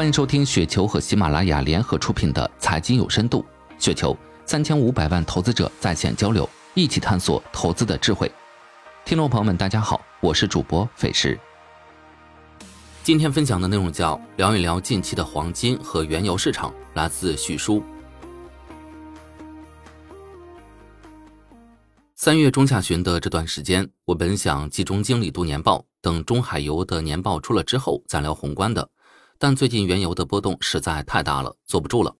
[0.00, 3.44] 欢迎收听雪球和喜马拉雅联合出品的《财经有深度》。
[3.84, 8.32] 雪球三千五百万投资者在线交流，一起探索投资的智慧。
[9.04, 11.38] 听众朋友们，大家好，我是主播费时。
[13.02, 17.82] 今天分享的内容叫聊一聊近期的黄金和原油市场，来自许叔。
[22.16, 28.88] 三月中下旬的这段时间，我本想集中精力读年报，等中海油的年报出了之后再聊宏观的。
[29.42, 32.14] 但最近原油的波动实在太大了，坐不住了。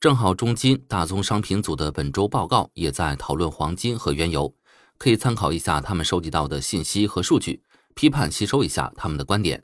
[0.00, 4.54] 正好中金大宗商品组的本周报告也在讨论黄金和原油，
[4.96, 7.62] 可以参考一下他们收集到的信息和数据，
[7.94, 9.62] 批判吸收一下他们的观点。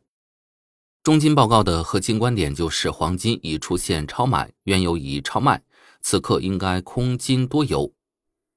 [1.03, 5.63] 中金报告的核心观点就是黄金已出现超买，原油已超卖，
[6.03, 7.95] 此刻应该空金多油。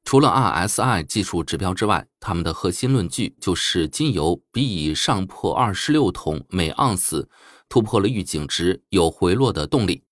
[0.04, 7.30] 除了 RSI 技术指标之外，他们的核心论据就是金油比以上破二十六桶每盎司，
[7.70, 10.04] 突破了预警值，有回落的动力。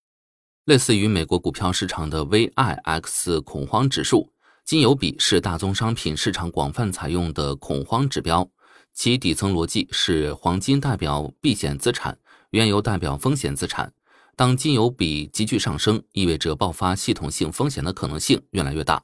[0.66, 4.34] 类似于美国股票市场的 VIX 恐慌指数，
[4.66, 8.50] 金油比是大宗商品市场广泛采用的恐慌指标，
[8.94, 12.17] 其底层逻辑是黄金代表避险资产，
[12.50, 13.94] 原油代表风险资产。
[14.36, 19.03] 当金油比急剧上升，意味着爆发系统性风险的可能性越来越大。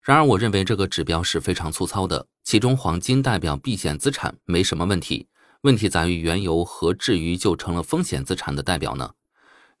[0.00, 2.26] 然而，我认为这个指标是非常粗糙的。
[2.44, 5.28] 其中，黄金代表避险资产没什么问题，
[5.62, 9.12] 问题在于原油何至于就成了风险资产的代表呢？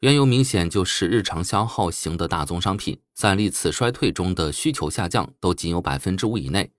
[0.00, 6.70] 原油明显就是日常消耗型的大宗商品，在历次衰退中的需求下降都仅有百分之五以内。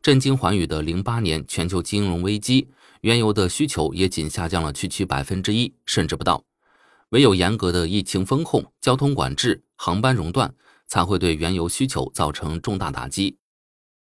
[0.00, 2.68] 震惊寰宇的零八年全球金融危机，
[3.00, 6.44] 原油的需求也仅下降了区区百分之一，甚至不到。
[7.10, 10.54] 唯有严格的疫情风控、交通管制、航班熔断。
[10.90, 13.36] 才会对原油需求造成重大打击。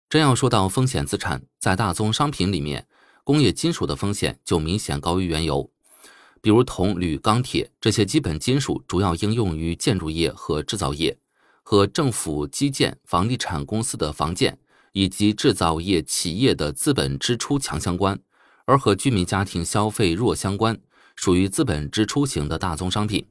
[0.09, 2.87] 真要说到风险资产，在大宗商品里面，
[3.29, 5.71] 工业金属的风险就明显高于原油。
[6.41, 11.19] 比如铜、铝、钢铁这些基本金属，主要应用于建筑业和制造业，
[11.63, 14.59] 和政府基建、房地产公司的房建
[14.93, 18.19] 以及制造业企业的资本支出强相关，
[18.65, 20.81] 而和居民家庭消费弱相关，
[21.15, 23.29] 属于资本支出型的大宗商品。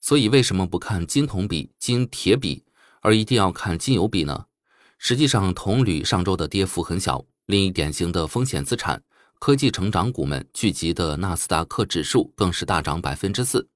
[0.00, 2.64] 所以，为什么不看金铜比、金铁比？
[3.00, 4.46] 而一定要看金油比呢？
[4.98, 7.24] 实际上，铜铝上周的跌幅很小。
[7.46, 9.02] 另一典型的风险资产，
[9.40, 13.66] 科技成长股们聚集的纳斯达克指数更是大涨百分之四。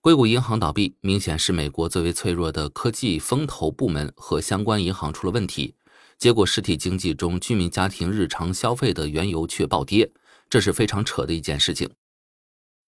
[0.00, 5.74] 硅谷银行倒闭，明显是美国最为脆弱的科技风投部门和相关银行出了问题。
[6.16, 10.08] 结果，实体经济中居民家庭日常消费的原油却暴跌，
[10.48, 11.90] 这是非常扯的一件事情。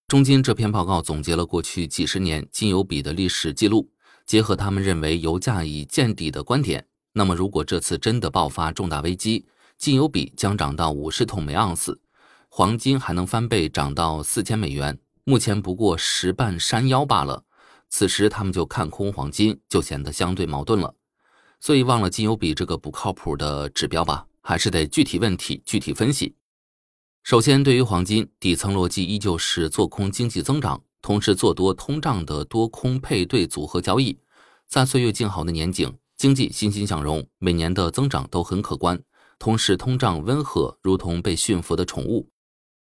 [0.06, 3.90] 中金这篇报告总结了过去几十年金油比的历史记录。
[4.24, 9.44] 结合他们认为油价已见底的观点，那么如果这次真的爆发重大危机，
[9.80, 11.98] 金油比将涨到五十桶每盎司，
[12.50, 17.44] 黄金还能翻倍涨到四千美元，目前不过十半山腰罢了。
[17.88, 20.94] 此时他们就看空黄金，就显得相对矛盾了。
[21.60, 26.34] 所以忘了金油比这个不靠谱的指标吧，还是得具体问题具体分析。
[27.22, 30.82] 首先，对于黄金，底层逻辑依旧是做空经济增长。
[31.00, 34.18] 同时做多通胀的多空配对组合交易，
[34.68, 39.02] 在岁月静好的年景，经济欣欣向荣，每年的增长都很可观。
[39.40, 42.28] 同时通胀温和，如同被驯服的宠物。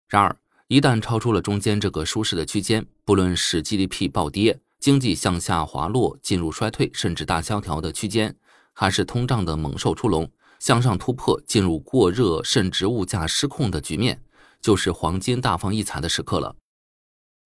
[0.07, 0.37] 然而，
[0.69, 8.37] 一旦超出了中间这个舒适的区间，不论是 GDP 暴跌、经济向下滑落、进入衰退甚至大萧条的区间，
[8.75, 14.23] 还是通胀的猛兽出笼、向上突破、进入过热甚至物价失控的局面，
[14.61, 16.55] 就是黄金大放异彩的时刻了。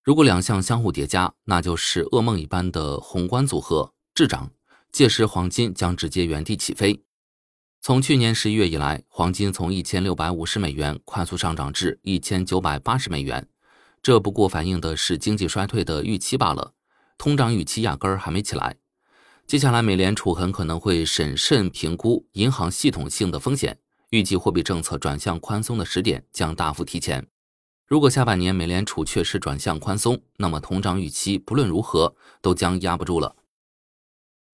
[0.03, 4.51] 如果两项相互叠加，那就是噩梦一般的宏观组合滞涨，
[4.91, 7.01] 届时黄金将直接原地起飞。
[7.81, 13.47] 从去年十一月以来，黄金从一千六百五十美元快速上涨至一千九百八十美元，
[14.03, 16.73] 这不过反映的是经济衰退的预期罢了，
[17.17, 18.75] 通胀预期压根儿还没起来。
[19.47, 23.79] 接下来，美联储很可能会审慎评估银行系统性的风险，
[24.09, 27.25] 预计货币政策转向宽松的时点将大幅提前。
[27.87, 33.37] 如果下半年美联储确实转向宽松，那么通胀预期不论如何都将压不住了。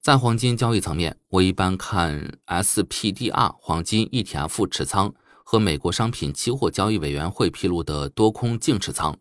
[0.05, 5.11] 在黄金交易层面，我一般看 SPDR 黄金 ETF 持仓
[5.43, 9.17] 和美国商品期货交易委员会披露的多空净持仓，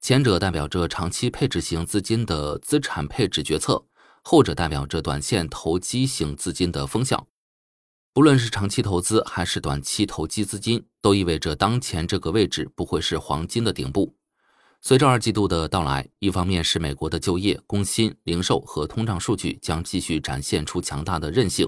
[0.00, 3.84] 前者代表着长期配置型资金的资产配置决策，
[4.24, 7.28] 后者代表着短线投机型资金的风向。
[8.12, 14.16] 不论是长期投资还是短期投机资金，都意味着当前这个位置不会是黄金的顶部。
[14.86, 21.66] 随着二季度的到来，一方面是美国的就业、工薪、零售和通胀数据将继续展现出强大的韧性；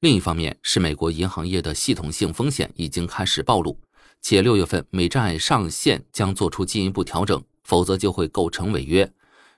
[0.00, 3.78] 另一方面是美国银行业的系统性风险已经开始暴露，
[4.20, 9.08] 且六月份美债上限将做出进一步调整，否则就会构成违约。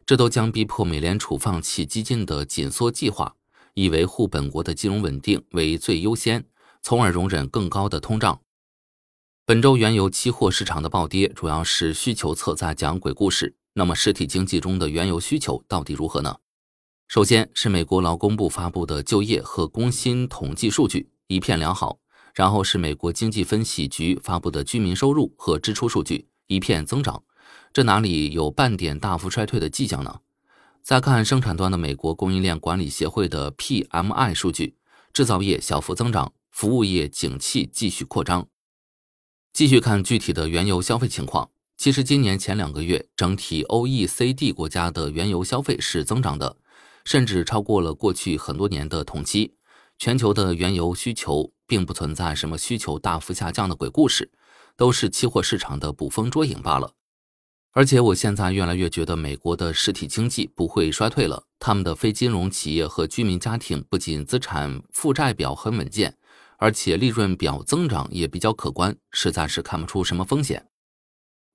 [0.05, 3.35] 这都将逼迫美联储放弃激进的紧缩计划，
[3.73, 6.45] 以维护本国的金融稳定为最优先，
[6.83, 8.39] 从而容忍更高的通胀。
[9.51, 13.57] 本周原油期货市场的暴跌，主要是需求侧在讲鬼故事。
[13.73, 16.37] 那么，实体经济中的原油需求到底如何呢？
[17.09, 21.99] 首先是美国劳工部发布的就业和工薪统计数据一片良好，
[22.33, 27.25] 然后是美国经济分析局发布的居民收入和支出数据一片增长。
[27.73, 30.21] 这哪里有半点大幅衰退的迹象呢？
[30.85, 34.77] 再看生产端的美国供应链管理协会的 PMI 数据，
[35.13, 38.47] 制造业小幅增长，服务业景气继续扩张。
[39.53, 46.57] 继续看具体的原油消费情况，其实今年前两个月，整体 OECD 国家的原油消费是增长的，
[47.05, 49.55] 甚至超过了过去很多年的同期。
[49.99, 54.31] 全球的原油需求并不存在什么需求大幅下降的鬼故事，
[54.77, 56.93] 都是期货市场的捕风捉影罢了。
[57.73, 61.45] 而且我现在越来越觉得，美国的实体经济不会衰退了。
[61.59, 66.17] 他们的非金融企业和居民家庭不仅资产负债表很稳健，
[66.61, 70.67] 而且利润表增长也比较可观，实在是看不出什么风险。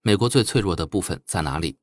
[0.02, 1.78] 美国最脆弱的部分在哪里？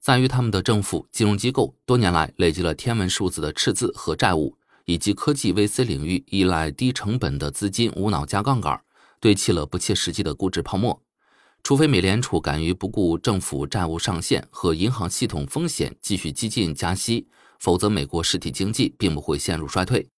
[0.00, 8.82] 在于他们的政府、金融机构多年来累积了天文数字的赤字和债务，以及科技 VC 领域依赖低成本的资金无脑加杠杆，
[9.20, 11.00] 堆砌了不切实际的估值泡沫。
[11.62, 17.28] 除非美联储敢于不顾政府债务上限和银行系统风险继续激进加息，
[17.60, 20.08] 否则美国实体经济并不会陷入衰退。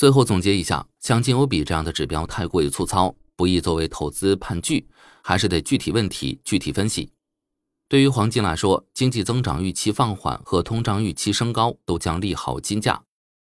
[0.00, 4.88] 最后总结一下，像金欧比这样的指标太过于粗糙，不宜作为投资判据，
[5.22, 7.12] 还是得具体问题具体分析。
[7.86, 13.02] 对于黄金来说，经济增长预期放缓和通胀预期升高都将利好金价。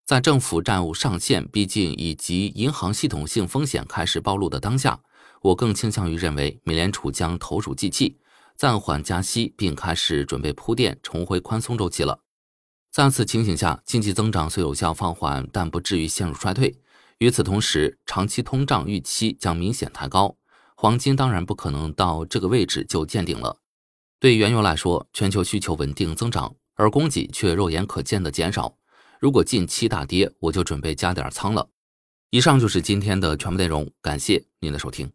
[0.04, 5.00] 在政府债务上限逼近以及银行系统性风险开始暴露的当下。
[5.40, 8.18] 我更倾向于认为，美联储将投鼠忌器，
[8.54, 12.21] 暂缓加息，并开始准备铺垫重回宽松周期了。
[12.92, 16.76] 在此情形下，经济增长虽有效放缓，但不至于陷入衰退。
[17.20, 20.36] 与此同时，长期通胀预期将明显抬高，
[20.76, 23.56] 黄金当然不可能到这个位置就见顶了。
[24.20, 28.76] 对原油来说，全球需求稳定增长，而供给却肉眼可见的减少。
[29.18, 31.70] 如果近期大跌，我就准备加点仓了。
[32.28, 35.10] 以上就是今天的全部内容，感谢您的收听。